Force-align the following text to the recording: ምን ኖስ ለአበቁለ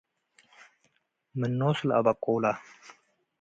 ምን 1.39 1.51
ኖስ 1.59 1.77
ለአበቁለ 1.87 2.45